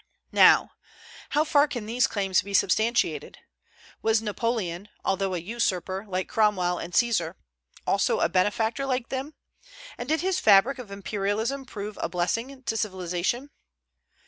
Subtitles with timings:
[0.31, 0.71] Now,
[1.29, 3.37] how far can these claims be substantiated?
[4.01, 7.35] Was Napoleon, although a usurper, like Cromwell and Caesar,
[7.85, 9.35] also a benefactor like them;
[9.99, 13.51] and did his fabric of imperialism prove a blessing to civilization?